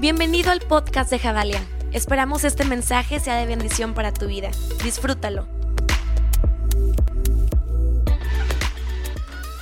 [0.00, 1.62] Bienvenido al podcast de Javalia.
[1.92, 4.50] Esperamos este mensaje sea de bendición para tu vida.
[4.82, 5.46] Disfrútalo.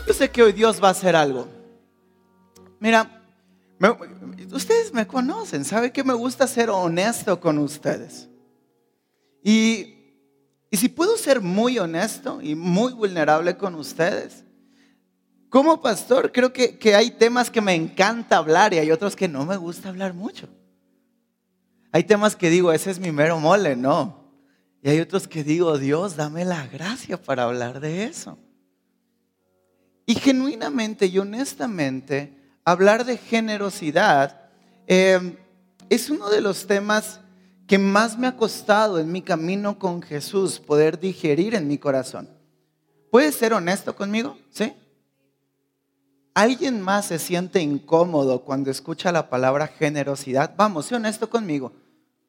[0.07, 1.49] Yo sé que hoy Dios va a hacer algo.
[2.79, 3.21] Mira,
[4.53, 8.29] ustedes me conocen, saben que me gusta ser honesto con ustedes.
[9.43, 10.15] Y,
[10.71, 14.45] y si puedo ser muy honesto y muy vulnerable con ustedes,
[15.49, 19.29] como pastor, creo que, que, hay temas que me encanta hablar y hay otros que
[19.29, 20.49] no me gusta hablar mucho.
[21.91, 24.31] Hay temas que digo, ese es mi mero mole, no.
[24.83, 28.39] Y hay otros que digo, Dios, dame la gracia para hablar de eso.
[30.07, 34.51] Y genuinamente y honestamente, hablar de generosidad
[34.87, 35.37] eh,
[35.89, 37.21] es uno de los temas
[37.67, 42.31] que más me ha costado en mi camino con Jesús poder digerir en mi corazón.
[43.11, 44.39] ¿Puedes ser honesto conmigo?
[44.51, 44.73] ¿Sí?
[46.39, 50.55] ¿Alguien más se siente incómodo cuando escucha la palabra generosidad?
[50.57, 51.73] Vamos, sé honesto conmigo.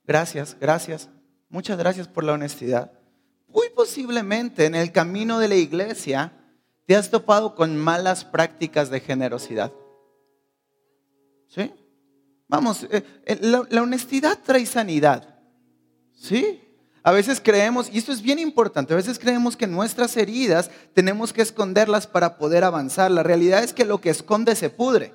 [0.03, 1.09] Gracias, gracias.
[1.47, 2.91] Muchas gracias por la honestidad.
[3.49, 6.33] Muy posiblemente en el camino de la iglesia
[6.87, 9.71] te has topado con malas prácticas de generosidad.
[11.47, 11.71] ¿Sí?
[12.47, 15.37] Vamos, eh, eh, la, la honestidad trae sanidad.
[16.13, 16.59] ¿Sí?
[17.03, 21.31] A veces creemos, y esto es bien importante, a veces creemos que nuestras heridas tenemos
[21.31, 23.09] que esconderlas para poder avanzar.
[23.09, 25.13] La realidad es que lo que esconde se pudre.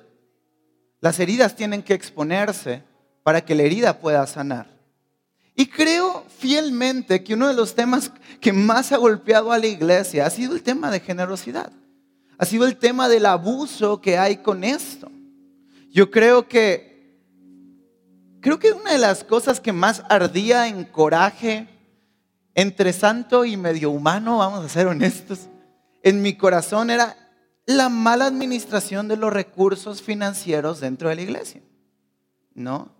[0.99, 2.83] Las heridas tienen que exponerse
[3.23, 4.75] para que la herida pueda sanar.
[5.55, 10.25] Y creo fielmente que uno de los temas que más ha golpeado a la iglesia
[10.25, 11.71] ha sido el tema de generosidad.
[12.37, 15.09] Ha sido el tema del abuso que hay con esto.
[15.91, 16.93] Yo creo que
[18.41, 21.67] creo que una de las cosas que más ardía en coraje
[22.55, 25.49] entre santo y medio humano, vamos a ser honestos,
[26.01, 27.17] en mi corazón era
[27.65, 31.61] la mala administración de los recursos financieros dentro de la iglesia.
[32.53, 32.95] ¿No?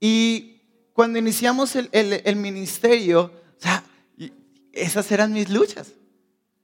[0.00, 0.62] Y
[0.94, 3.84] cuando iniciamos el, ministerio, o sea,
[4.72, 5.92] esas eran mis luchas.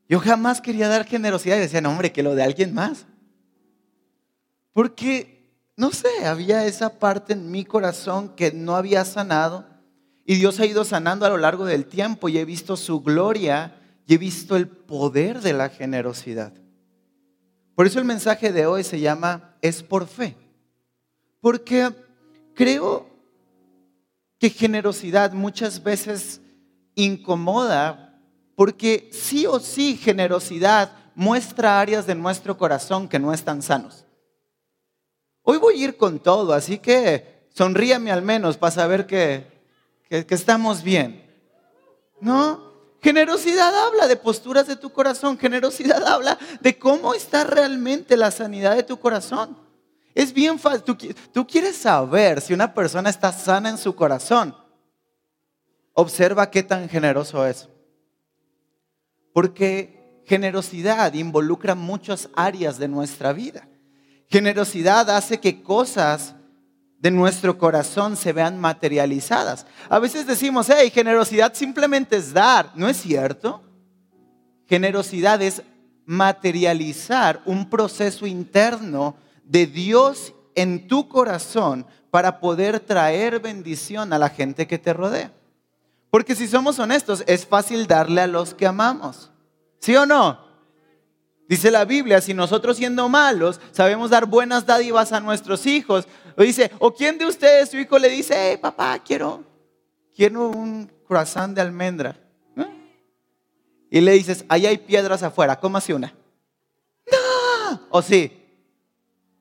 [0.08, 3.06] Yo jamás quería dar generosidad y decía, no, hombre, que lo de alguien más.
[4.72, 9.66] Porque, no sé, había esa parte en mi corazón que no había sanado
[10.30, 13.74] y Dios ha ido sanando a lo largo del tiempo y he visto su gloria
[14.06, 16.52] y he visto el poder de la generosidad.
[17.74, 20.36] Por eso el mensaje de hoy se llama Es por fe.
[21.41, 21.91] Porque
[22.54, 23.08] creo
[24.38, 26.41] que generosidad muchas veces
[26.94, 28.16] incomoda
[28.54, 34.04] porque sí o sí generosidad muestra áreas de nuestro corazón que no están sanos.
[35.42, 39.49] Hoy voy a ir con todo, así que sonríame al menos para saber que
[40.10, 41.25] que, estamos bien.
[42.21, 42.69] ¿No?
[43.00, 45.38] Generosidad habla de posturas de tu corazón.
[45.38, 49.56] Generosidad habla de cómo está realmente la sanidad de tu corazón.
[50.15, 50.82] Es bien fácil.
[50.82, 50.98] Tú,
[51.32, 54.54] tú, quieres saber si una persona está sana en su corazón.
[55.94, 57.69] Observa qué tan generoso es.
[59.32, 63.69] Porque generosidad involucra muchas áreas de nuestra vida.
[64.28, 66.34] Generosidad hace que cosas
[67.00, 69.66] de nuestro corazón se vean materializadas.
[69.88, 72.72] A veces decimos, hey, generosidad simplemente es dar.
[72.74, 73.62] ¿No es cierto?
[74.68, 75.62] Generosidad es
[76.04, 84.28] materializar un proceso interno de Dios en tu corazón para poder traer bendición a la
[84.28, 85.32] gente que te rodea.
[86.10, 89.30] Porque si somos honestos, es fácil darle a los que amamos.
[89.78, 90.50] ¿Sí o no?
[91.48, 96.06] Dice la Biblia, si nosotros siendo malos sabemos dar buenas dádivas a nuestros hijos,
[96.40, 99.44] o dice, o quién de ustedes su hijo le dice, hey papá, quiero,
[100.16, 102.18] quiero un croissant de almendra.
[103.90, 106.14] Y le dices, ahí hay piedras afuera, así una.
[107.12, 108.32] No, o sí,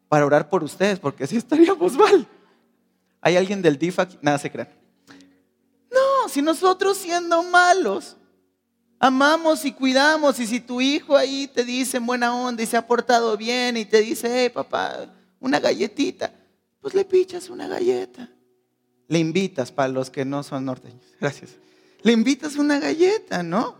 [0.09, 2.27] para orar por ustedes, porque así estaríamos mal.
[3.21, 4.17] ¿Hay alguien del DIF aquí?
[4.21, 4.67] Nada se cree.
[5.89, 8.17] No, si nosotros siendo malos
[8.99, 10.37] amamos y cuidamos.
[10.41, 13.77] Y si tu hijo ahí te dice en buena onda y se ha portado bien
[13.77, 15.05] y te dice, hey papá,
[15.39, 16.33] una galletita,
[16.81, 18.29] pues le pichas una galleta.
[19.07, 21.05] Le invitas para los que no son norteños.
[21.19, 21.57] Gracias.
[22.01, 23.75] Le invitas una galleta, ¿no?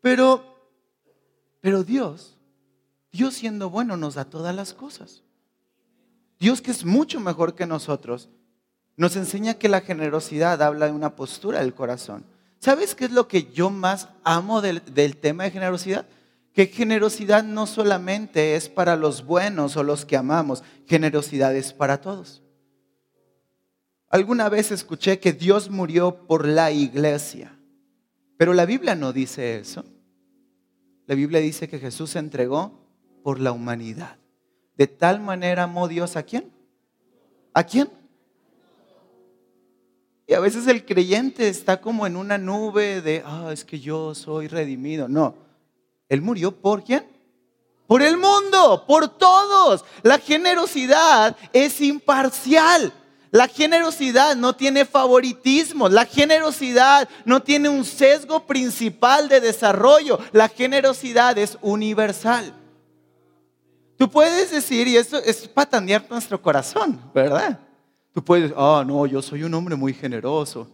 [0.00, 0.44] Pero,
[1.60, 2.36] pero Dios,
[3.10, 5.22] Dios siendo bueno nos da todas las cosas.
[6.38, 8.28] Dios que es mucho mejor que nosotros,
[8.96, 12.24] nos enseña que la generosidad habla de una postura del corazón.
[12.60, 14.82] ¿Sabes qué es lo que yo más amo del,
[15.16, 16.06] tema de generosidad?
[16.56, 22.00] Que generosidad no solamente es para los buenos o los que amamos, generosidad es para
[22.00, 22.42] todos.
[24.08, 27.54] Alguna vez escuché que Dios murió por la iglesia,
[28.38, 29.84] pero la Biblia no dice eso.
[31.04, 32.80] La Biblia dice que Jesús se entregó
[33.22, 34.16] por la humanidad.
[34.78, 36.50] De tal manera amó Dios a quién?
[37.52, 37.90] ¿A quién?
[40.26, 44.14] Y a veces el creyente está como en una nube de, ah, es que yo
[44.14, 45.06] soy redimido.
[45.06, 45.45] No,
[46.08, 47.04] Él murió por quién?
[47.86, 49.84] Por el mundo, por todos.
[50.02, 52.92] La generosidad es imparcial.
[53.30, 55.88] La generosidad no tiene favoritismo.
[55.88, 60.18] La generosidad no tiene un sesgo principal de desarrollo.
[60.32, 62.52] La generosidad es universal.
[63.96, 67.58] Tú puedes decir, y esto es patandear nuestro corazón, ¿verdad?
[68.12, 70.68] Tú puedes, ah, no, yo soy un hombre muy generoso.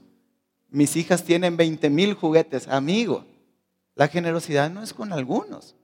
[0.70, 2.66] Mis hijas tienen 20 mil juguetes.
[2.68, 3.24] Amigo,
[3.94, 5.76] la generosidad no es con algunos.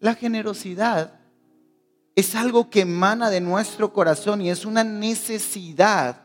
[0.00, 1.20] La generosidad
[2.14, 6.22] es algo que emana de nuestro corazón y es una necesidad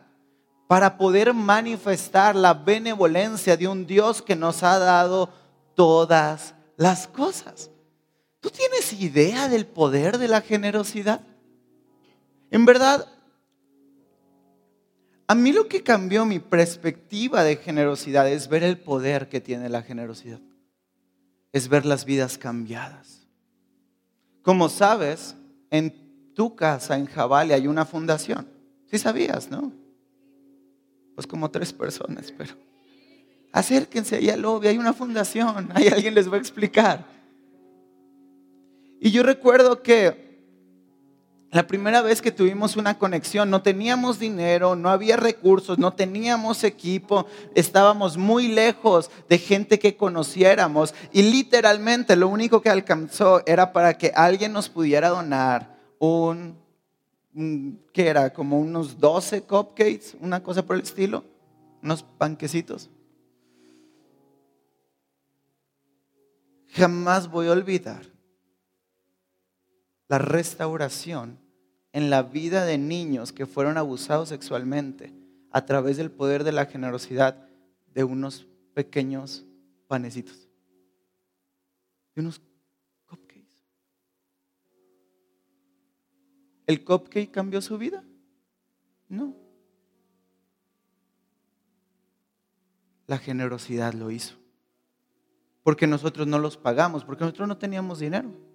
[0.68, 5.30] para poder manifestar la benevolencia de un Dios que nos ha dado
[5.76, 7.70] todas las cosas.
[8.40, 11.22] ¿Tú tienes idea del poder de la generosidad?
[12.52, 13.08] En verdad,
[15.28, 19.70] a mí lo que cambió mi perspectiva de generosidad es ver el poder que tiene
[19.70, 20.40] la generosidad.
[21.52, 23.28] Es ver las vidas cambiadas.
[24.42, 25.36] Como sabes,
[25.70, 28.48] en tu casa en Jabali hay una fundación.
[28.90, 29.72] Sí sabías, ¿no?
[31.16, 32.54] Pues como tres personas, pero
[33.52, 37.06] acérquense allá al lobby, hay una fundación, ahí alguien les va a explicar.
[39.00, 40.27] Y yo recuerdo que
[41.52, 46.64] la primera vez que tuvimos una conexión, no teníamos dinero, no había recursos, no teníamos
[46.66, 53.72] equipo, estábamos muy lejos de gente que conociéramos y literalmente lo único que alcanzó era
[53.72, 56.58] para que alguien nos pudiera donar un,
[57.94, 58.34] ¿qué era?
[58.34, 61.24] Como unos 12 cupcakes, una cosa por el estilo,
[61.82, 62.90] unos panquecitos.
[66.74, 68.17] Jamás voy a olvidar
[70.08, 71.38] la restauración
[71.92, 75.14] en la vida de niños que fueron abusados sexualmente
[75.52, 77.48] a través del poder de la generosidad
[77.94, 79.46] de unos pequeños
[79.88, 80.48] panecitos,
[82.16, 82.42] de unos
[83.08, 83.64] cupcakes.
[86.68, 88.04] ¿El cupcake cambió su vida?
[89.10, 89.34] No.
[93.08, 94.36] La generosidad lo hizo.
[95.64, 98.47] Porque nosotros no los pagamos, porque nosotros no teníamos dinero.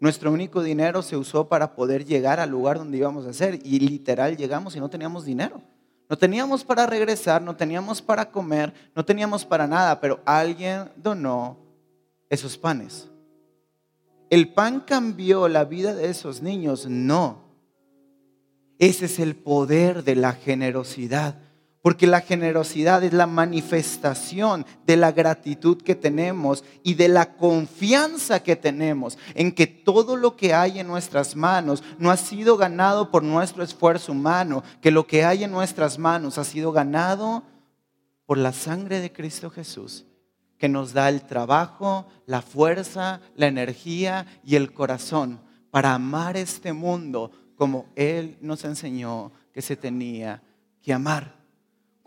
[0.00, 3.80] Nuestro único dinero se usó para poder llegar al lugar donde íbamos a hacer y
[3.80, 5.60] literal llegamos y no teníamos dinero.
[6.08, 11.58] No teníamos para regresar, no teníamos para comer, no teníamos para nada, pero alguien donó
[12.30, 13.08] esos panes.
[14.30, 16.86] ¿El pan cambió la vida de esos niños?
[16.86, 17.48] No.
[18.78, 21.36] Ese es el poder de la generosidad.
[21.80, 28.42] Porque la generosidad es la manifestación de la gratitud que tenemos y de la confianza
[28.42, 33.10] que tenemos en que todo lo que hay en nuestras manos no ha sido ganado
[33.10, 37.44] por nuestro esfuerzo humano, que lo que hay en nuestras manos ha sido ganado
[38.26, 40.04] por la sangre de Cristo Jesús,
[40.58, 45.40] que nos da el trabajo, la fuerza, la energía y el corazón
[45.70, 50.42] para amar este mundo como Él nos enseñó que se tenía
[50.82, 51.37] que amar.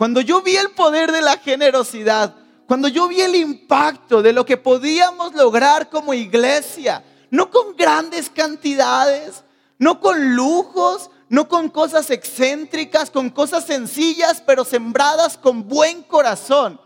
[0.01, 2.33] Cuando yo vi el poder de la generosidad,
[2.65, 8.27] cuando yo vi el impacto de lo que podíamos lograr como iglesia, no con grandes
[8.27, 9.43] cantidades,
[9.77, 16.81] no con lujos, no con cosas excéntricas, con cosas sencillas, pero sembradas con buen corazón,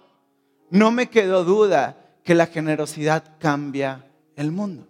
[0.70, 4.06] no me quedó duda que la generosidad cambia
[4.36, 4.90] el mundo.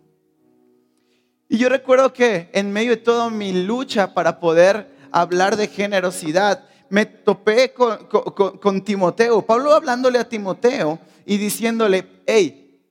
[1.47, 6.63] Y yo recuerdo que en medio de toda mi lucha para poder hablar de generosidad,
[6.89, 12.81] me topé con, Timoteo, Pablo hablándole a Timoteo y diciéndole, hey,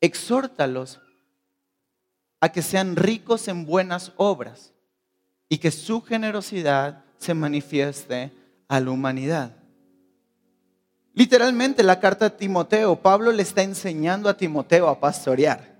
[0.00, 1.00] exhórtalos
[2.40, 4.72] a que sean ricos en buenas obras
[5.48, 8.32] y que su generosidad se manifieste
[8.68, 9.56] a la humanidad.
[11.14, 15.74] Literalmente la carta a Timoteo, Pablo le está enseñando a Timoteo a pastorear.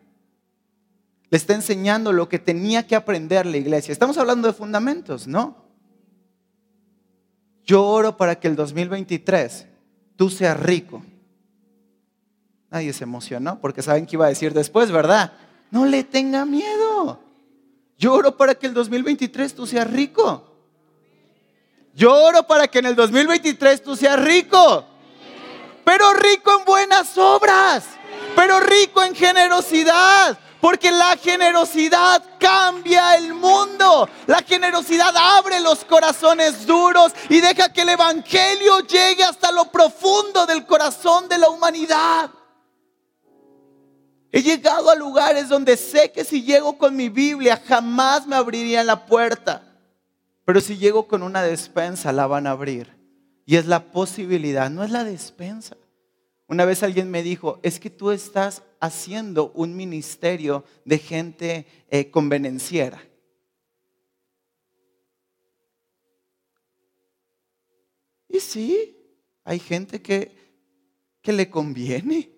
[1.29, 3.93] Le está enseñando lo que tenía que aprender la iglesia.
[3.93, 5.64] Estamos hablando de fundamentos, ¿no?
[7.65, 9.67] Yo oro para que el 2023
[10.17, 11.03] tú seas rico.
[12.71, 15.33] Nadie se emocionó porque saben que iba a decir después, ¿verdad?
[15.71, 17.21] No le tenga miedo.
[17.97, 20.51] Yo oro para que el 2023 tú seas rico.
[21.95, 24.85] Yo oro para que en el 2023 tú seas rico.
[25.85, 27.87] Pero rico en buenas obras.
[28.35, 30.39] Pero rico en generosidad.
[30.65, 34.09] Porque la generosidad cambia el mundo.
[34.27, 40.47] La generosidad abre los corazones duros y deja que el Evangelio llegue hasta lo profundo
[40.47, 42.31] del corazón de la humanidad.
[44.33, 48.87] He llegado a lugares donde sé que si llego con mi Biblia jamás me abrirían
[48.87, 49.61] la puerta.
[50.47, 52.91] Pero si llego con una despensa la van a abrir.
[53.45, 55.77] Y es la posibilidad, no es la despensa.
[56.47, 62.11] Una vez alguien me dijo, es que tú estás haciendo un ministerio de gente eh,
[62.11, 63.03] convenenciera.
[68.29, 68.97] Y sí,
[69.43, 70.37] hay gente que,
[71.23, 72.31] que le conviene.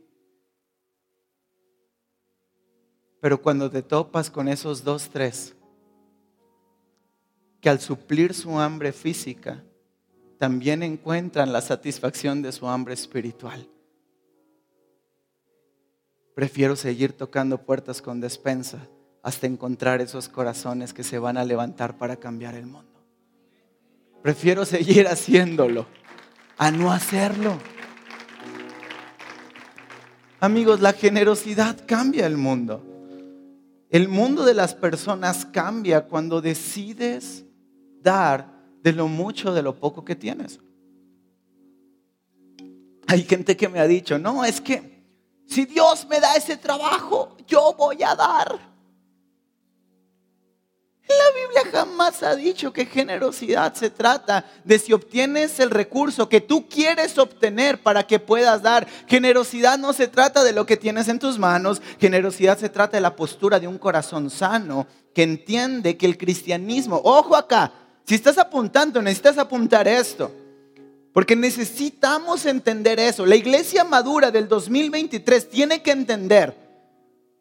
[3.20, 5.56] Pero cuando te topas con esos dos, tres,
[7.60, 9.64] que al suplir su hambre física,
[10.38, 13.66] también encuentran la satisfacción de su hambre espiritual.
[16.36, 18.86] Prefiero seguir tocando puertas con despensa
[19.22, 23.02] hasta encontrar esos corazones que se van a levantar para cambiar el mundo.
[24.20, 25.86] Prefiero seguir haciéndolo
[26.58, 27.56] a no hacerlo.
[30.38, 32.84] Amigos, la generosidad cambia el mundo.
[33.88, 37.46] El mundo de las personas cambia cuando decides
[38.02, 40.60] dar de lo mucho, de lo poco que tienes.
[43.06, 44.95] Hay gente que me ha dicho, no, es que
[45.46, 48.76] si Dios me da ese trabajo, yo voy a dar.
[51.08, 56.40] La Biblia jamás ha dicho que generosidad se trata de si obtienes el recurso que
[56.40, 58.88] tú quieres obtener para que puedas dar.
[59.06, 61.80] Generosidad no se trata de lo que tienes en tus manos.
[62.00, 67.00] Generosidad se trata de la postura de un corazón sano que entiende que el cristianismo,
[67.04, 67.72] ojo acá,
[68.04, 70.32] si estás apuntando, necesitas apuntar esto.
[71.16, 73.24] Porque necesitamos entender eso.
[73.24, 76.54] La iglesia madura del 2023 tiene que entender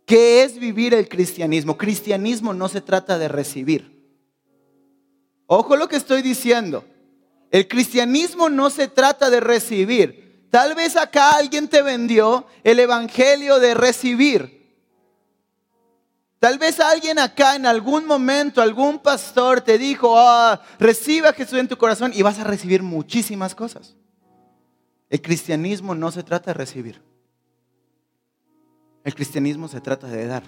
[0.06, 1.78] ¿Qué es vivir el cristianismo?
[1.78, 4.02] Cristianismo no se trata de recibir.
[5.46, 6.86] Ojo lo que estoy diciendo.
[7.52, 10.48] El cristianismo no se trata de recibir.
[10.52, 14.65] Tal vez acá alguien te vendió el evangelio de recibir.
[16.46, 21.58] Tal vez alguien acá en algún momento, algún pastor te dijo, ah, reciba a Jesús
[21.58, 23.96] en tu corazón y vas a recibir muchísimas cosas.
[25.10, 27.02] El cristianismo no se trata de recibir.
[29.04, 30.44] El cristianismo se trata de dar.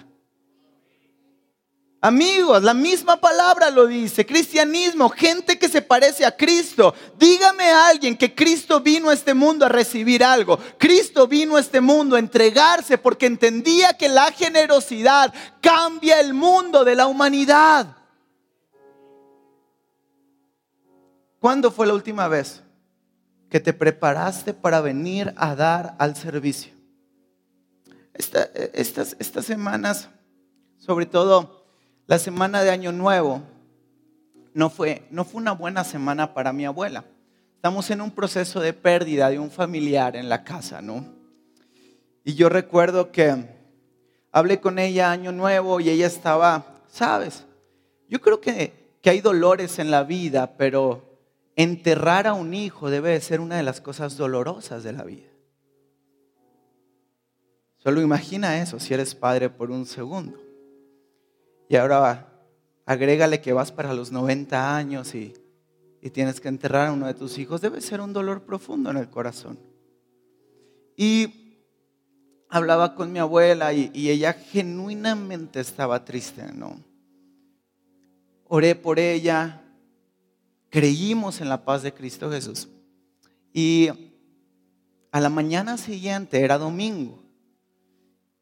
[2.00, 4.24] Amigos, la misma palabra lo dice.
[4.24, 6.94] Cristianismo, gente que se parece a Cristo.
[7.18, 10.60] Dígame a alguien que Cristo vino a este mundo a recibir algo.
[10.78, 16.84] Cristo vino a este mundo a entregarse porque entendía que la generosidad cambia el mundo
[16.84, 17.96] de la humanidad.
[21.40, 22.62] ¿Cuándo fue la última vez
[23.50, 26.78] que te preparaste para venir a dar al servicio?
[28.14, 30.08] estas, estas semanas,
[30.76, 31.57] sobre todo
[32.08, 33.42] la semana de Año Nuevo,
[34.54, 37.04] no fue, no fue una buena semana para mi abuela.
[37.54, 41.04] Estamos en un proceso de pérdida de un familiar en la casa, ¿no?
[42.24, 43.44] Y yo recuerdo que
[44.32, 47.44] hablé con ella año nuevo y ella estaba, sabes,
[48.08, 51.20] yo creo que, que hay dolores en la vida, pero
[51.56, 55.28] enterrar a un hijo debe ser una de las cosas dolorosas de la vida.
[57.76, 60.47] Solo imagina eso si eres padre por un segundo.
[61.68, 62.28] Y ahora
[62.86, 65.34] agrégale que vas para los 90 años y,
[66.12, 67.60] tienes que enterrar a uno de tus hijos.
[67.60, 69.58] Debe ser un dolor profundo en el corazón.
[70.96, 71.66] Y
[72.48, 76.82] hablaba con mi abuela y, y ella genuinamente estaba triste, ¿no?
[78.44, 79.60] Oré por ella,
[80.70, 82.68] creímos en la paz de Cristo Jesús.
[83.52, 83.90] Y
[85.10, 87.22] a la mañana siguiente, era domingo,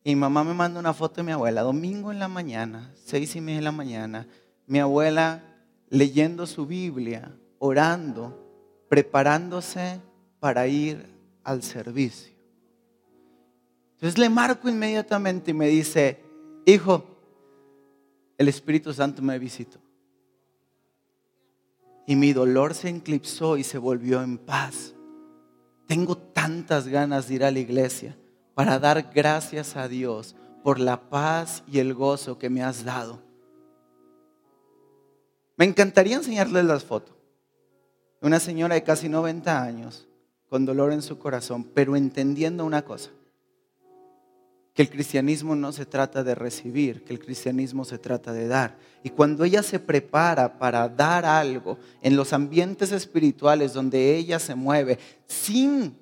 [0.06, 3.40] y mamá me manda una foto de mi abuela, domingo en la mañana, seis y
[3.40, 4.28] media de la mañana,
[4.68, 5.42] mi abuela
[5.90, 10.00] leyendo su Biblia, orando, preparándose
[10.38, 11.04] para ir
[11.42, 12.32] al servicio.
[13.94, 16.20] Entonces le marco inmediatamente y me dice,
[16.66, 17.04] hijo,
[18.38, 19.80] el Espíritu Santo me visitó.
[22.06, 24.94] Y mi dolor se eclipsó y se volvió en paz.
[25.88, 28.16] Tengo tantas ganas de ir a la iglesia
[28.56, 30.34] para dar gracias a Dios
[30.64, 33.22] por la paz y el gozo que me has dado.
[35.58, 37.14] Me encantaría enseñarles las fotos.
[38.22, 40.08] Una señora de casi 90 años,
[40.48, 43.10] con dolor en su corazón, pero entendiendo una cosa,
[44.72, 48.78] que el cristianismo no se trata de recibir, que el cristianismo se trata de dar.
[49.02, 54.54] Y cuando ella se prepara para dar algo en los ambientes espirituales donde ella se
[54.54, 55.94] mueve sin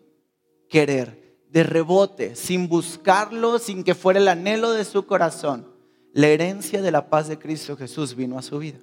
[0.69, 1.24] querer,
[1.55, 5.73] de rebote, sin buscarlo, sin que fuera el anhelo de su corazón,
[6.13, 8.81] la herencia de la paz de Cristo Jesús vino a su vida.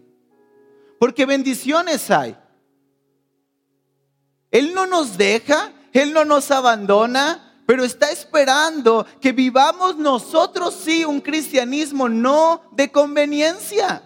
[0.97, 2.37] Porque bendiciones hay.
[4.51, 11.03] Él no nos deja, Él no nos abandona, pero está esperando que vivamos nosotros sí
[11.03, 14.01] un cristianismo no de conveniencia.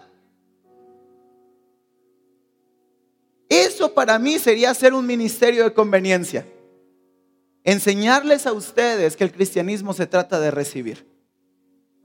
[3.48, 6.44] Es Eso para mí sería ser un ministerio de conveniencia.
[7.66, 11.04] Enseñarles a ustedes que el cristianismo se trata de recibir.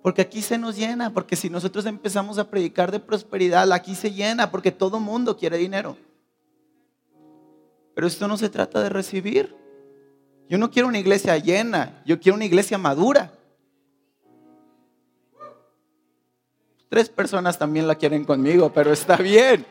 [0.01, 4.11] Porque aquí se nos llena, porque si nosotros empezamos a predicar de prosperidad, aquí se
[4.11, 5.97] llena, porque todo mundo quiere dinero.
[7.93, 9.55] Pero esto no se trata de recibir.
[10.49, 13.31] Yo no quiero una iglesia llena, yo quiero una iglesia madura.
[16.89, 19.63] Tres personas también la quieren conmigo, pero está bien.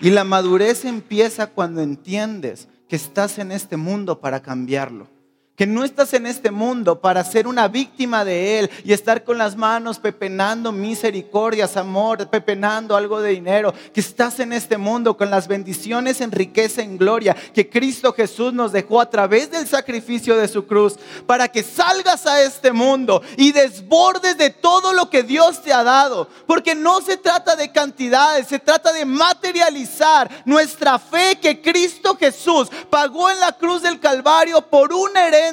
[0.00, 5.08] Y la madurez empieza cuando entiendes que estás en este mundo para cambiarlo
[5.56, 9.38] que no estás en este mundo para ser una víctima de Él y estar con
[9.38, 15.30] las manos pepenando misericordias, amor, pepenando algo de dinero, que estás en este mundo con
[15.30, 20.36] las bendiciones en riqueza, en gloria, que Cristo Jesús nos dejó a través del sacrificio
[20.36, 20.96] de su cruz,
[21.26, 25.82] para que salgas a este mundo y desbordes de todo lo que Dios te ha
[25.82, 32.14] dado, porque no se trata de cantidades, se trata de materializar nuestra fe que Cristo
[32.16, 35.45] Jesús pagó en la cruz del Calvario por una herencia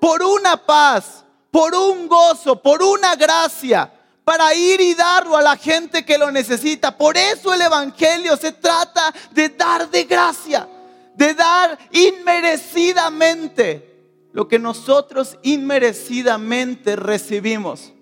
[0.00, 3.92] por una paz, por un gozo, por una gracia,
[4.24, 6.96] para ir y darlo a la gente que lo necesita.
[6.96, 10.68] Por eso el Evangelio se trata de dar de gracia,
[11.14, 13.90] de dar inmerecidamente
[14.32, 17.92] lo que nosotros inmerecidamente recibimos.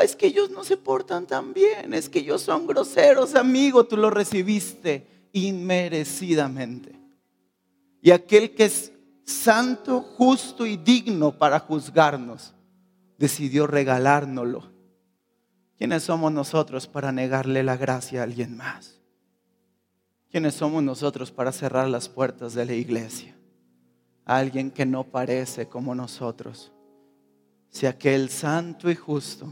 [0.00, 3.96] es que ellos no se portan tan bien, es que ellos son groseros, amigo, tú
[3.96, 6.94] lo recibiste inmerecidamente.
[8.02, 8.92] Y aquel que es
[9.26, 12.54] santo, justo y digno para juzgarnos,
[13.18, 14.72] decidió regalárnoslo.
[15.76, 19.00] ¿Quiénes somos nosotros para negarle la gracia a alguien más?
[20.30, 23.36] ¿Quiénes somos nosotros para cerrar las puertas de la iglesia?
[24.24, 26.72] A alguien que no parece como nosotros.
[27.68, 29.48] Si aquel santo y justo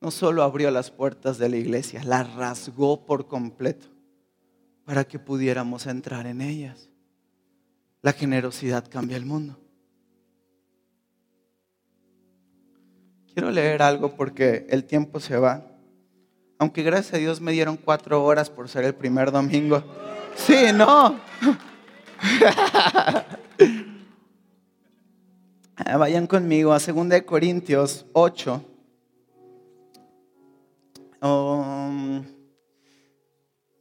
[0.00, 3.86] no solo abrió las puertas de la iglesia, las rasgó por completo
[4.84, 6.90] para que pudiéramos entrar en ellas.
[8.04, 9.56] La generosidad cambia el mundo.
[13.32, 15.64] Quiero leer algo porque el tiempo se va.
[16.58, 19.82] Aunque gracias a Dios me dieron cuatro horas por ser el primer domingo.
[20.36, 21.18] Sí, no.
[25.76, 28.64] Ah, vayan conmigo a 2 Corintios 8.
[31.20, 32.24] Um,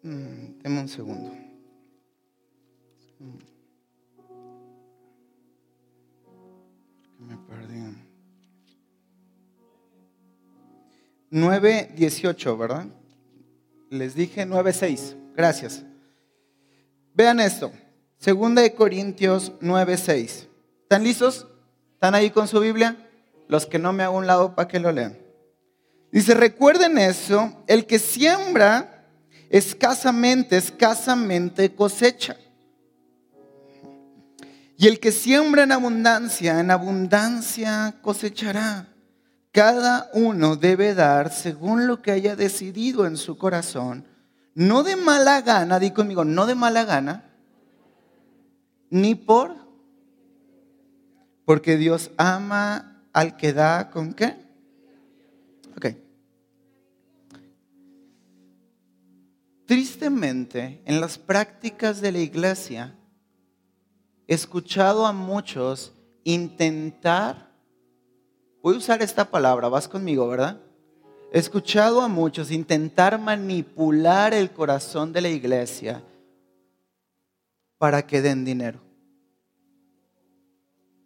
[0.02, 1.43] mm, un segundo.
[11.34, 12.86] 9.18, ¿verdad?
[13.90, 15.16] Les dije 9.6.
[15.36, 15.84] Gracias.
[17.16, 17.72] Vean esto.
[18.20, 20.48] Segunda de Corintios 9.6.
[20.84, 21.48] ¿Están listos?
[21.96, 22.96] ¿Están ahí con su Biblia?
[23.48, 25.18] Los que no me hago un lado para que lo lean.
[26.12, 29.08] Dice, recuerden eso, el que siembra
[29.50, 32.38] escasamente, escasamente cosecha.
[34.78, 38.93] Y el que siembra en abundancia, en abundancia cosechará.
[39.54, 44.04] Cada uno debe dar según lo que haya decidido en su corazón,
[44.56, 47.30] no de mala gana, di conmigo, no de mala gana,
[48.90, 49.56] ni por,
[51.46, 54.36] porque Dios ama al que da con qué.
[55.78, 55.98] Ok.
[59.68, 62.96] Tristemente, en las prácticas de la iglesia,
[64.28, 67.53] he escuchado a muchos intentar
[68.64, 70.58] Voy a usar esta palabra, vas conmigo, ¿verdad?
[71.34, 76.02] He escuchado a muchos intentar manipular el corazón de la iglesia
[77.78, 78.80] para que den dinero.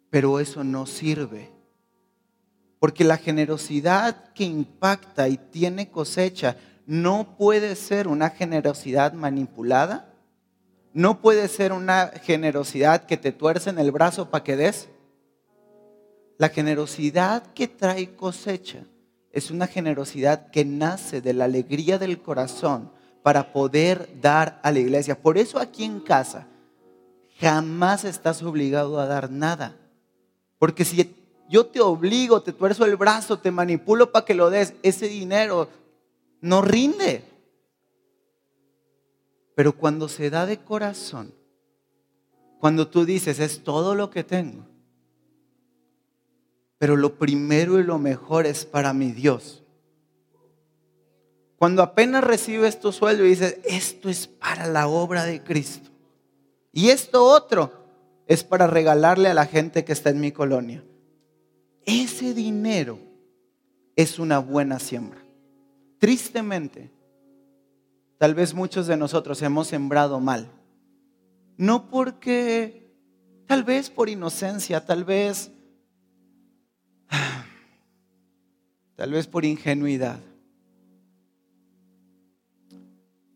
[0.08, 1.50] Pero eso no sirve.
[2.78, 10.14] Porque la generosidad que impacta y tiene cosecha no puede ser una generosidad manipulada.
[10.92, 14.88] No puede ser una generosidad que te tuerce en el brazo para que des.
[16.38, 18.84] La generosidad que trae cosecha
[19.32, 22.90] es una generosidad que nace de la alegría del corazón
[23.22, 25.20] para poder dar a la iglesia.
[25.20, 26.46] Por eso aquí en casa
[27.38, 29.76] jamás estás obligado a dar nada.
[30.58, 31.14] Porque si
[31.48, 35.68] yo te obligo, te tuerzo el brazo, te manipulo para que lo des, ese dinero
[36.40, 37.24] no rinde.
[39.56, 41.34] Pero cuando se da de corazón,
[42.60, 44.64] cuando tú dices, es todo lo que tengo,
[46.78, 49.64] pero lo primero y lo mejor es para mi Dios.
[51.56, 55.90] Cuando apenas recibes tu sueldo y dices, esto es para la obra de Cristo.
[56.72, 57.72] Y esto otro
[58.28, 60.84] es para regalarle a la gente que está en mi colonia.
[61.84, 63.00] Ese dinero
[63.96, 65.20] es una buena siembra.
[65.98, 66.92] tristemente,
[68.18, 70.48] tal vez muchos de nosotros hemos sembrado mal.
[71.56, 72.94] No porque,
[73.48, 75.50] tal vez por inocencia, tal vez,
[78.96, 80.20] tal vez por ingenuidad.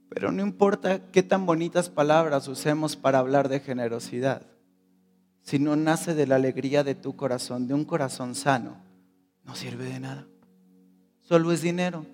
[0.08, 4.42] Pero no importa qué tan bonitas palabras usemos para hablar de generosidad,
[5.42, 8.76] si no nace de la alegría de tu corazón, de un corazón sano,
[9.44, 10.26] no sirve de nada.
[11.22, 12.06] Solo es dinero.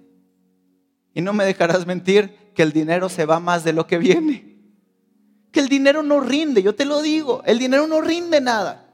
[1.13, 4.57] Y no me dejarás mentir que el dinero se va más de lo que viene.
[5.51, 8.88] Que el dinero no rinde, yo te lo digo, el dinero no rinde nada.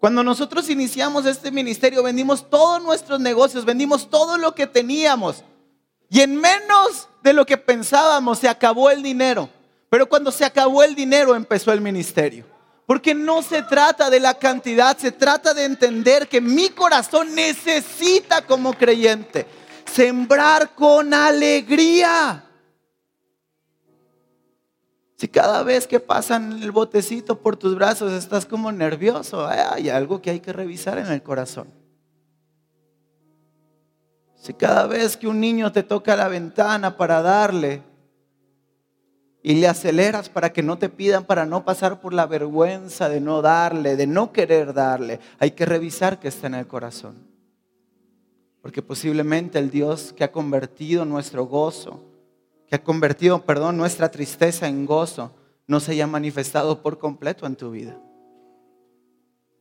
[0.00, 5.44] Cuando nosotros iniciamos este ministerio, vendimos todos nuestros negocios, vendimos todo lo que teníamos.
[6.08, 9.50] Y en menos de lo que pensábamos se acabó el dinero.
[9.90, 12.46] Pero cuando se acabó el dinero empezó el ministerio.
[12.86, 18.46] Porque no se trata de la cantidad, se trata de entender que mi corazón necesita
[18.46, 19.46] como creyente
[19.84, 22.44] sembrar con alegría.
[25.20, 30.22] Si cada vez que pasan el botecito por tus brazos estás como nervioso, hay algo
[30.22, 31.68] que hay que revisar en el corazón.
[34.34, 37.82] Si cada vez que un niño te toca la ventana para darle
[39.42, 43.20] y le aceleras para que no te pidan, para no pasar por la vergüenza de
[43.20, 47.26] no darle, de no querer darle, hay que revisar que está en el corazón.
[48.62, 52.09] Porque posiblemente el Dios que ha convertido nuestro gozo,
[52.70, 55.34] que ha convertido, perdón, nuestra tristeza en gozo,
[55.66, 58.00] no se haya manifestado por completo en tu vida.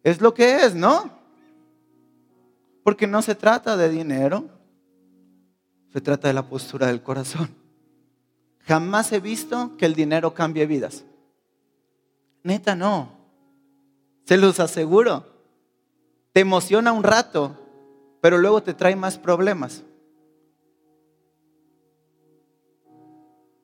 [0.04, 1.10] Es lo que es, ¿no?
[2.84, 4.48] Porque no se trata de dinero,
[5.92, 7.50] se trata de la postura del corazón.
[8.60, 11.04] Jamás he visto que el dinero cambie vidas.
[12.44, 13.12] Neta, no.
[14.26, 15.26] Se los aseguro.
[16.32, 17.58] Te emociona un rato,
[18.22, 19.84] pero luego te trae más problemas.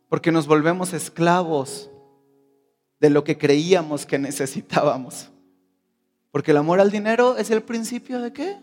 [0.09, 1.89] Porque nos volvemos esclavos
[2.99, 5.29] de lo que creíamos que necesitábamos.
[6.31, 8.57] Porque el amor al dinero es el principio de qué?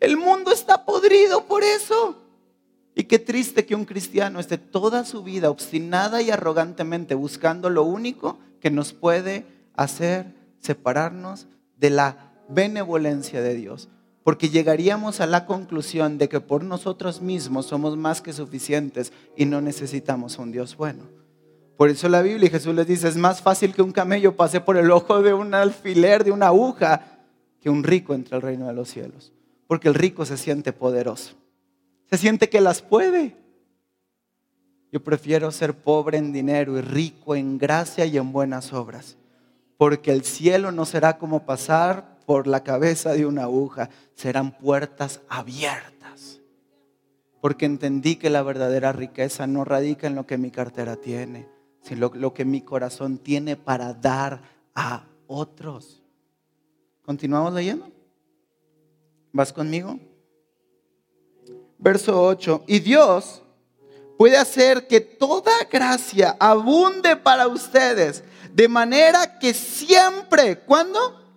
[0.00, 2.22] El mundo está podrido por eso.
[2.94, 7.84] Y qué triste que un cristiano esté toda su vida obstinada y arrogantemente buscando lo
[7.84, 13.88] único que nos puede hacer separarnos de la benevolencia de Dios.
[14.28, 19.46] Porque llegaríamos a la conclusión de que por nosotros mismos somos más que suficientes y
[19.46, 21.04] no necesitamos un Dios bueno.
[21.78, 24.60] Por eso la Biblia y Jesús les dice, es más fácil que un camello pase
[24.60, 27.20] por el ojo de un alfiler, de una aguja,
[27.58, 29.32] que un rico entre al reino de los cielos.
[29.66, 31.32] Porque el rico se siente poderoso.
[32.10, 33.34] Se siente que las puede.
[34.92, 39.16] Yo prefiero ser pobre en dinero y rico en gracia y en buenas obras,
[39.78, 45.22] porque el cielo no será como pasar por la cabeza de una aguja, serán puertas
[45.30, 46.42] abiertas.
[47.40, 51.48] Porque entendí que la verdadera riqueza no radica en lo que mi cartera tiene,
[51.80, 54.42] sino lo que mi corazón tiene para dar
[54.74, 56.02] a otros.
[57.06, 57.90] ¿Continuamos leyendo?
[59.32, 59.98] ¿Vas conmigo?
[61.78, 63.42] verso 8, y Dios
[64.18, 71.27] puede hacer que toda gracia abunde para ustedes, de manera que siempre, ¿cuándo?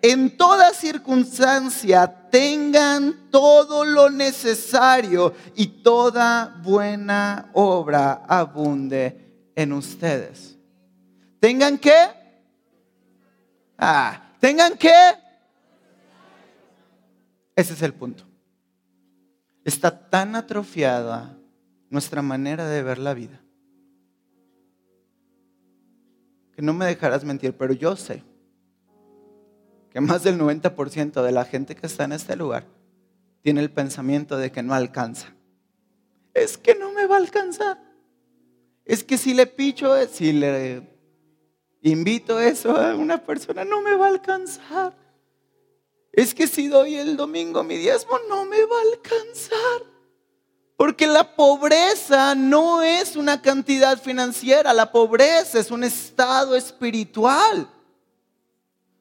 [0.00, 10.56] En toda circunstancia tengan todo lo necesario y toda buena obra abunde en ustedes.
[11.40, 12.08] ¿Tengan qué?
[13.76, 14.94] Ah, ¿tengan qué?
[17.56, 18.24] Ese es el punto.
[19.64, 21.36] Está tan atrofiada
[21.90, 23.40] nuestra manera de ver la vida
[26.58, 28.24] que no me dejarás mentir, pero yo sé
[29.98, 32.66] que más del 90% de la gente que está en este lugar
[33.42, 35.34] tiene el pensamiento de que no alcanza.
[36.34, 37.82] Es que no me va a alcanzar.
[38.84, 40.82] Es que si le picho, si le
[41.82, 44.94] invito eso a una persona, no me va a alcanzar
[46.18, 49.82] es que si doy el domingo mi diezmo no me va a alcanzar.
[50.76, 57.68] Porque la pobreza no es una cantidad financiera, la pobreza es un estado espiritual.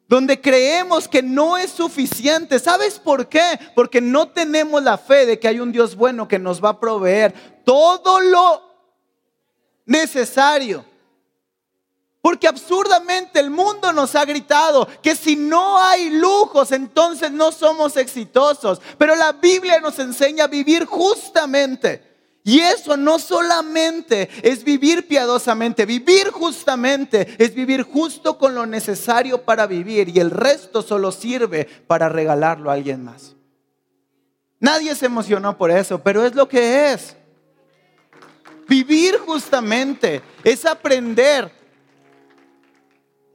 [0.07, 2.59] Donde creemos que no es suficiente.
[2.59, 3.59] ¿Sabes por qué?
[3.75, 6.79] Porque no tenemos la fe de que hay un Dios bueno que nos va a
[6.79, 7.33] proveer
[7.65, 8.61] todo lo
[9.85, 10.85] necesario.
[12.21, 17.95] Porque absurdamente el mundo nos ha gritado que si no hay lujos, entonces no somos
[17.97, 18.81] exitosos.
[18.97, 22.06] Pero la Biblia nos enseña a vivir justamente.
[22.47, 29.41] Y eso no solamente es vivir piadosamente, vivir justamente es vivir justo con lo necesario
[29.41, 33.35] para vivir y el resto solo sirve para regalarlo a alguien más.
[34.61, 37.17] Nadie se emocionó por eso, pero es lo que es.
[38.65, 41.51] Vivir justamente es aprender,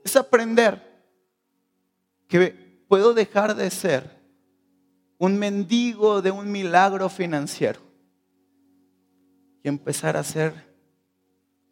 [0.02, 1.04] es aprender
[2.28, 4.08] que puedo dejar de ser
[5.18, 7.91] un mendigo de un milagro financiero
[9.62, 10.72] y empezar a ser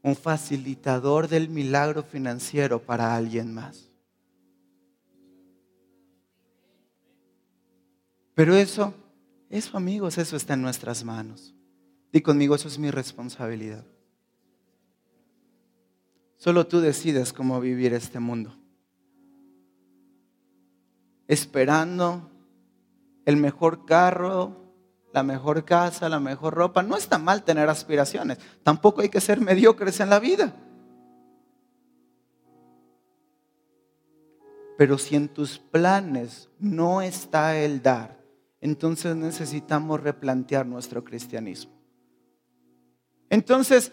[0.02, 3.90] un facilitador del milagro financiero para alguien más.
[8.34, 8.94] Pero eso,
[9.50, 11.54] eso amigos, eso está en nuestras manos.
[12.12, 13.84] Y conmigo eso es mi responsabilidad.
[16.36, 18.56] Solo tú decides cómo vivir este mundo.
[21.28, 22.30] Esperando
[23.26, 24.59] el mejor carro,
[25.12, 26.82] la mejor casa, la mejor ropa.
[26.82, 28.38] No está mal tener aspiraciones.
[28.62, 30.54] Tampoco hay que ser mediocres en la vida.
[34.78, 38.18] Pero si en tus planes no está el dar,
[38.60, 41.72] entonces necesitamos replantear nuestro cristianismo.
[43.28, 43.92] Entonces,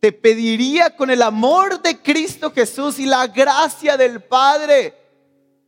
[0.00, 4.94] te pediría con el amor de Cristo Jesús y la gracia del Padre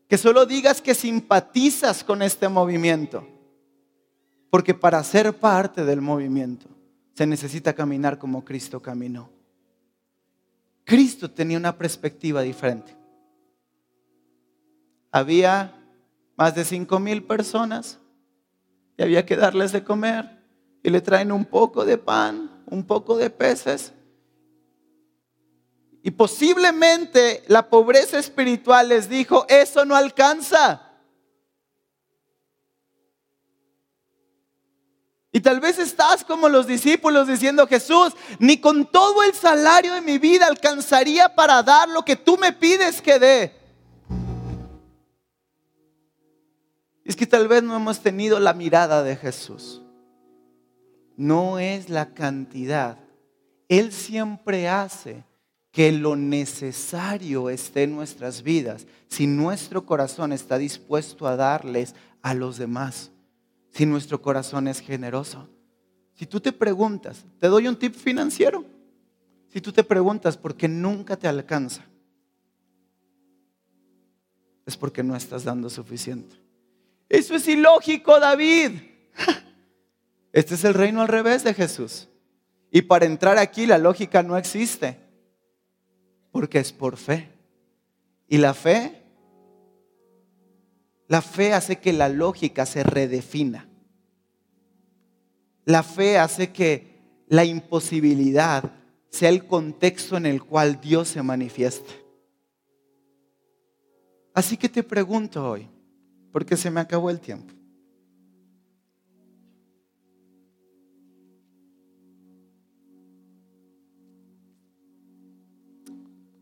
[0.08, 3.35] que solo digas que simpatizas con este movimiento
[4.56, 6.66] porque para ser parte del movimiento
[7.12, 9.28] se necesita caminar como Cristo caminó.
[10.82, 12.96] Cristo tenía una perspectiva diferente.
[15.12, 15.74] Había
[16.38, 17.98] más de cinco mil personas
[18.96, 20.42] y había que darles de comer
[20.82, 23.92] y le traen un poco de pan, un poco de peces.
[26.02, 30.85] Y posiblemente la pobreza espiritual les dijo, eso no alcanza.
[35.36, 40.00] Y tal vez estás como los discípulos diciendo, Jesús, ni con todo el salario de
[40.00, 43.52] mi vida alcanzaría para dar lo que tú me pides que dé.
[47.04, 49.82] Es que tal vez no hemos tenido la mirada de Jesús.
[51.18, 52.96] No es la cantidad.
[53.68, 55.22] Él siempre hace
[55.70, 62.32] que lo necesario esté en nuestras vidas si nuestro corazón está dispuesto a darles a
[62.32, 63.10] los demás
[63.76, 65.46] si nuestro corazón es generoso.
[66.14, 68.64] Si tú te preguntas, te doy un tip financiero.
[69.50, 71.84] Si tú te preguntas por qué nunca te alcanza,
[74.64, 76.34] es porque no estás dando suficiente.
[77.06, 78.72] Eso es ilógico, David.
[80.32, 82.08] Este es el reino al revés de Jesús.
[82.70, 84.98] Y para entrar aquí la lógica no existe,
[86.30, 87.30] porque es por fe.
[88.28, 89.06] Y la fe
[91.08, 93.65] la fe hace que la lógica se redefina.
[95.66, 98.72] La fe hace que la imposibilidad
[99.10, 101.90] sea el contexto en el cual Dios se manifieste.
[104.32, 105.68] Así que te pregunto hoy,
[106.30, 107.52] porque se me acabó el tiempo.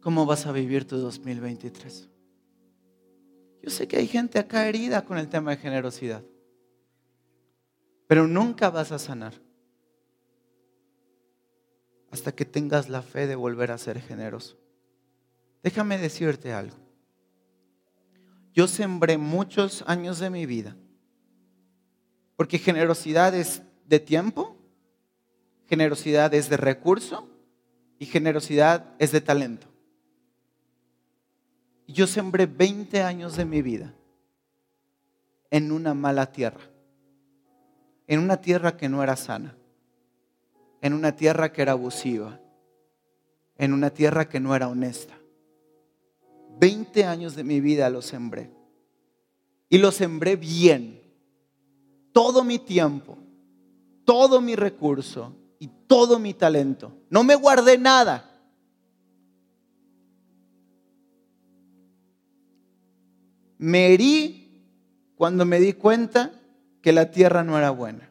[0.00, 2.10] ¿Cómo vas a vivir tu 2023?
[3.62, 6.22] Yo sé que hay gente acá herida con el tema de generosidad,
[8.06, 9.34] pero nunca vas a sanar
[12.10, 14.56] hasta que tengas la fe de volver a ser generoso.
[15.62, 16.76] Déjame decirte algo.
[18.52, 20.76] Yo sembré muchos años de mi vida,
[22.36, 24.56] porque generosidad es de tiempo,
[25.66, 27.28] generosidad es de recurso
[27.98, 29.66] y generosidad es de talento.
[31.88, 33.94] Yo sembré 20 años de mi vida
[35.50, 36.60] en una mala tierra,
[38.06, 39.56] en una tierra que no era sana,
[40.80, 42.40] en una tierra que era abusiva,
[43.56, 45.14] en una tierra que no era honesta.
[46.58, 48.50] 20 años de mi vida lo sembré.
[49.68, 51.02] Y lo sembré bien.
[52.12, 53.18] Todo mi tiempo,
[54.04, 56.92] todo mi recurso y todo mi talento.
[57.10, 58.30] No me guardé nada.
[63.58, 64.62] Me herí
[65.16, 66.32] cuando me di cuenta
[66.84, 68.10] que la tierra no era buena.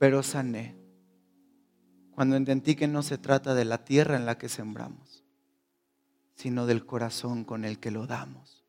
[0.00, 0.74] Pero sané
[2.10, 5.22] cuando entendí que no se trata de la tierra en la que sembramos,
[6.34, 8.64] sino del corazón con el que lo damos.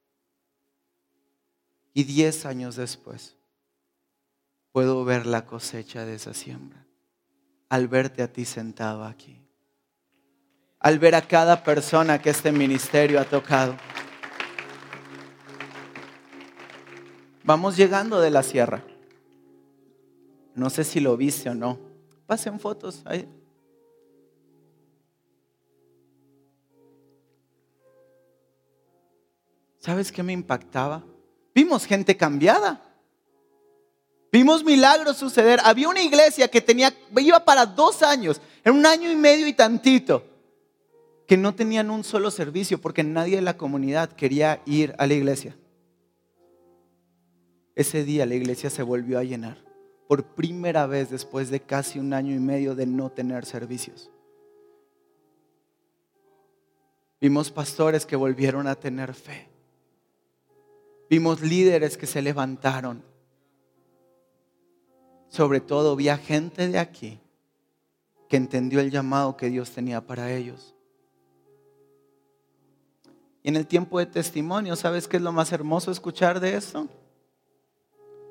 [1.91, 3.35] Y diez años después
[4.71, 6.85] puedo ver la cosecha de esa siembra
[7.69, 9.41] al verte a ti sentado aquí,
[10.79, 13.75] al ver a cada persona que este ministerio ha tocado.
[17.45, 18.83] Vamos llegando de la sierra.
[20.55, 21.77] No sé si lo viste o no.
[22.25, 23.03] Pasen fotos.
[29.77, 31.03] ¿Sabes qué me impactaba?
[31.53, 32.81] Vimos gente cambiada.
[34.31, 35.59] Vimos milagros suceder.
[35.63, 39.53] Había una iglesia que tenía, iba para dos años, en un año y medio y
[39.53, 40.25] tantito,
[41.27, 45.13] que no tenían un solo servicio porque nadie de la comunidad quería ir a la
[45.13, 45.55] iglesia.
[47.75, 49.57] Ese día la iglesia se volvió a llenar
[50.07, 54.09] por primera vez después de casi un año y medio de no tener servicios.
[57.19, 59.49] Vimos pastores que volvieron a tener fe.
[61.09, 63.03] Vimos líderes que se levantaron.
[65.27, 67.19] Sobre todo vi gente de aquí
[68.29, 70.75] que entendió el llamado que Dios tenía para ellos.
[73.43, 76.87] Y en el tiempo de testimonio, ¿sabes qué es lo más hermoso escuchar de esto?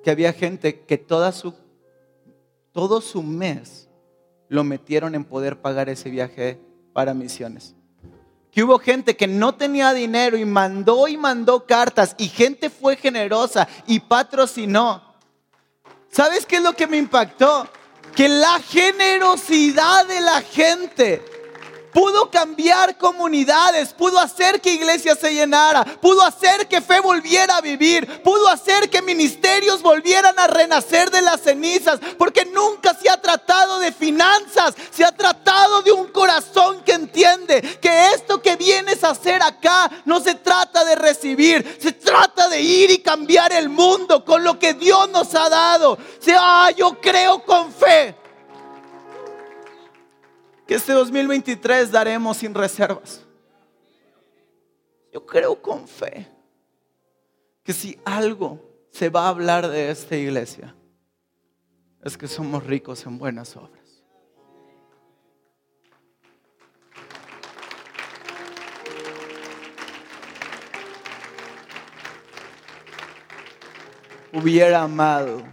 [0.04, 1.54] Que había gente que toda su,
[2.70, 3.88] todo su mes
[4.48, 6.60] lo metieron en poder pagar ese viaje
[6.92, 7.74] para misiones
[8.54, 12.94] que hubo gente que no tenía dinero y mandó y mandó cartas y gente fue
[12.94, 15.02] generosa y patrocinó.
[16.08, 17.68] ¿Sabes qué es lo que me impactó?
[18.14, 21.24] Que la generosidad de la gente
[21.94, 27.61] pudo cambiar comunidades, pudo hacer que iglesia se llenara, pudo hacer que fe volviera a
[27.61, 33.20] vivir, pudo hacer que ministerios volvieran a renacer de las cenizas, porque nunca se ha
[33.20, 39.04] tratado de finanzas, se ha tratado de un corazón que entiende que esto que vienes
[39.04, 43.68] a hacer acá no se trata de recibir, se trata de ir y cambiar el
[43.68, 45.96] mundo con lo que Dios nos ha dado.
[46.18, 48.23] Sea, yo creo con fe
[50.66, 53.24] que este 2023 daremos sin reservas.
[55.12, 56.29] Yo creo con fe
[57.62, 60.74] que si algo se va a hablar de esta iglesia,
[62.03, 64.03] es que somos ricos en buenas obras.
[74.33, 75.44] Hubiera amado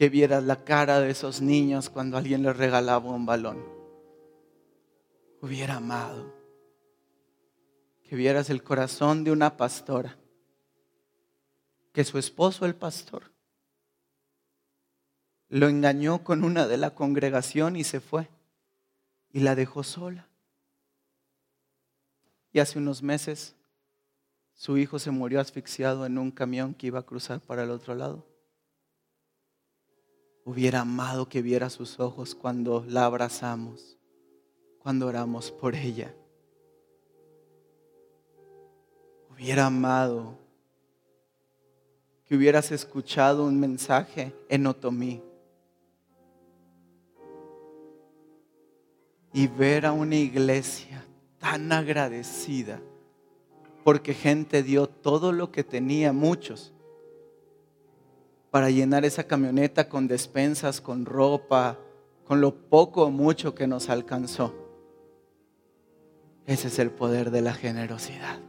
[0.00, 3.62] que vieras la cara de esos niños cuando alguien les regalaba un balón.
[5.42, 6.34] Hubiera amado
[8.02, 10.16] que vieras el corazón de una pastora,
[11.92, 13.30] que su esposo, el pastor,
[15.50, 18.30] lo engañó con una de la congregación y se fue
[19.30, 20.28] y la dejó sola.
[22.54, 23.54] Y hace unos meses
[24.54, 27.94] su hijo se murió asfixiado en un camión que iba a cruzar para el otro
[27.94, 28.29] lado.
[30.50, 33.96] Hubiera amado que viera sus ojos cuando la abrazamos,
[34.80, 36.12] cuando oramos por ella.
[39.30, 40.36] Hubiera amado
[42.24, 45.22] que hubieras escuchado un mensaje en Otomí
[49.32, 51.06] y ver a una iglesia
[51.38, 52.80] tan agradecida
[53.84, 56.72] porque gente dio todo lo que tenía, muchos,
[58.50, 61.78] para llenar esa camioneta con despensas, con ropa,
[62.24, 64.54] con lo poco o mucho que nos alcanzó.
[66.46, 68.40] Ese es el poder de la generosidad.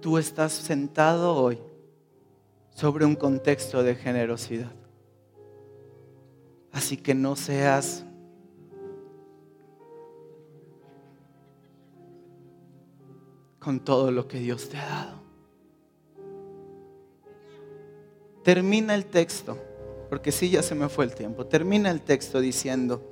[0.00, 1.58] Tú estás sentado hoy
[2.70, 4.72] sobre un contexto de generosidad.
[6.72, 8.04] Así que no seas
[13.60, 15.23] con todo lo que Dios te ha dado.
[18.44, 19.58] Termina el texto,
[20.08, 23.02] porque sí, ya se me fue el tiempo, termina el texto diciendo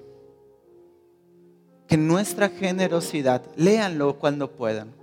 [1.88, 4.94] que nuestra generosidad, léanlo cuando puedan,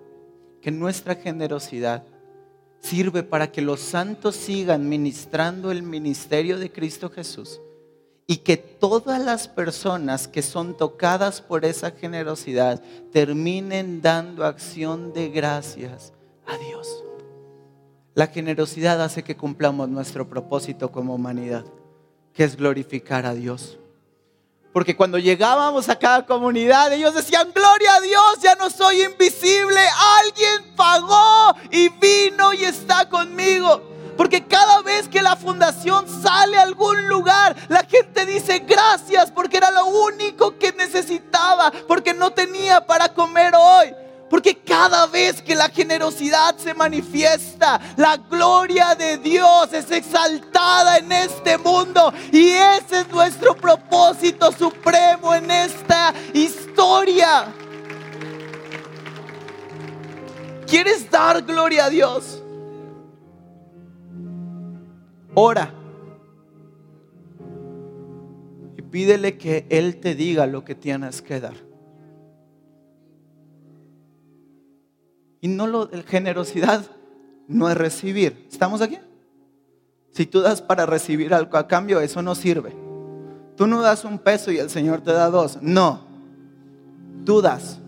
[0.61, 2.03] que nuestra generosidad
[2.79, 7.59] sirve para que los santos sigan ministrando el ministerio de Cristo Jesús
[8.27, 15.29] y que todas las personas que son tocadas por esa generosidad terminen dando acción de
[15.29, 16.13] gracias
[16.45, 17.08] a Dios.
[18.19, 21.63] La generosidad hace que cumplamos nuestro propósito como humanidad,
[22.33, 23.79] que es glorificar a Dios.
[24.73, 29.79] Porque cuando llegábamos a cada comunidad, ellos decían, gloria a Dios, ya no soy invisible,
[30.19, 33.83] alguien pagó y vino y está conmigo.
[34.17, 39.55] Porque cada vez que la fundación sale a algún lugar, la gente dice gracias porque
[39.55, 43.95] era lo único que necesitaba, porque no tenía para comer hoy.
[44.29, 51.11] Porque cada vez que la generosidad se manifiesta, la gloria de Dios es exaltada en
[51.11, 52.13] este mundo.
[52.31, 57.47] Y ese es nuestro propósito supremo en esta historia.
[60.67, 62.43] ¿Quieres dar gloria a Dios?
[65.33, 65.73] Ora.
[68.77, 71.68] Y pídele que Él te diga lo que tienes que dar.
[75.41, 76.85] Y no lo, generosidad
[77.47, 78.45] no es recibir.
[78.51, 78.97] ¿Estamos aquí?
[80.11, 82.75] Si tú das para recibir algo a cambio, eso no sirve.
[83.55, 85.59] Tú no das un peso y el Señor te da dos.
[85.61, 86.01] No.
[87.25, 87.79] Tú das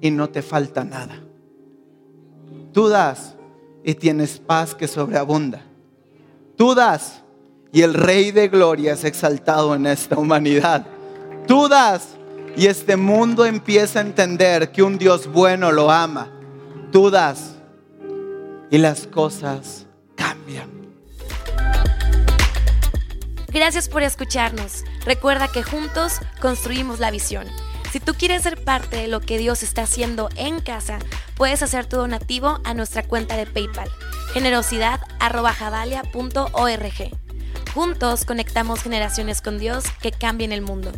[0.00, 1.22] y no te falta nada.
[2.72, 3.36] Tú das
[3.84, 5.62] y tienes paz que sobreabunda.
[6.56, 7.22] Tú das
[7.72, 10.86] y el Rey de Gloria es exaltado en esta humanidad.
[11.46, 12.16] Tú das
[12.56, 16.30] y este mundo empieza a entender que un Dios bueno lo ama.
[16.90, 17.56] Tú das
[18.70, 20.70] y las cosas cambian.
[23.48, 24.84] Gracias por escucharnos.
[25.04, 27.46] Recuerda que juntos construimos la visión.
[27.92, 30.98] Si tú quieres ser parte de lo que Dios está haciendo en casa,
[31.36, 33.90] puedes hacer tu donativo a nuestra cuenta de PayPal,
[34.32, 37.18] generosidad.javalia.org.
[37.74, 40.92] Juntos conectamos generaciones con Dios que cambien el mundo.